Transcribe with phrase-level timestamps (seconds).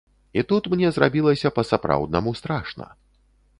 [0.41, 2.91] І тут мне зрабілася па-сапраўднаму страшна.